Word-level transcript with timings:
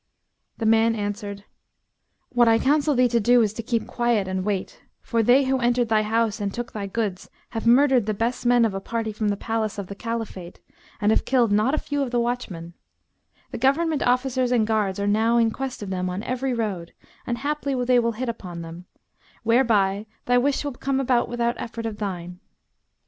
The 0.57 0.65
man 0.65 0.95
answered, 0.95 1.43
'What 2.29 2.47
I 2.47 2.57
counsel 2.57 2.95
thee 2.95 3.07
to 3.07 3.19
do 3.19 3.43
is 3.43 3.53
to 3.53 3.61
keep 3.61 3.85
quiet 3.85 4.27
and 4.27 4.43
wait; 4.43 4.81
for 4.99 5.21
they 5.21 5.43
who 5.43 5.59
entered 5.59 5.89
thy 5.89 6.01
house 6.01 6.41
and 6.41 6.51
took 6.51 6.71
thy 6.71 6.87
goods 6.87 7.29
have 7.51 7.67
murdered 7.67 8.07
the 8.07 8.15
best 8.15 8.43
men 8.43 8.65
of 8.65 8.73
a 8.73 8.79
party 8.79 9.11
from 9.13 9.29
the 9.29 9.37
palace 9.37 9.77
of 9.77 9.85
the 9.85 9.93
Caliphate 9.95 10.59
and 10.99 11.11
have 11.11 11.23
killed 11.23 11.51
not 11.51 11.75
a 11.75 11.77
few 11.77 12.01
of 12.01 12.09
the 12.09 12.19
watchmen: 12.19 12.73
the 13.51 13.59
government 13.59 14.01
officers 14.01 14.51
and 14.51 14.65
guards 14.65 14.99
are 14.99 15.05
now 15.05 15.37
in 15.37 15.51
quest 15.51 15.83
of 15.83 15.91
them 15.91 16.09
on 16.09 16.23
every 16.23 16.51
road 16.51 16.93
and 17.27 17.37
haply 17.37 17.75
they 17.85 17.99
will 17.99 18.13
hit 18.13 18.27
upon 18.27 18.63
them, 18.63 18.85
whereby 19.43 20.07
thy 20.25 20.35
wish 20.35 20.65
will 20.65 20.71
come 20.71 20.99
about 20.99 21.29
without 21.29 21.53
effort 21.61 21.85
of 21.85 21.97
thine.'" 21.97 22.39